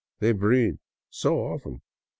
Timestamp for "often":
1.45-1.81